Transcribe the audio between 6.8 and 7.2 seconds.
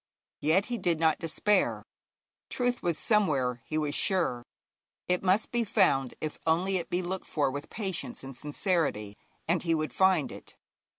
be